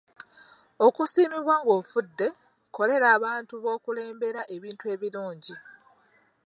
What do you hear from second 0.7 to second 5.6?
Okusiimibwa ng'ofudde, kolera abantu b'okulembera ebintu ebirungi.